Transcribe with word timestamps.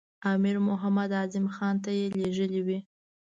امیر 0.31 0.57
محمد 0.67 1.09
اعظم 1.21 1.45
خان 1.55 1.75
ته 1.83 1.89
یې 1.97 2.05
لېږلی 2.19 2.61
وي. 2.67 2.79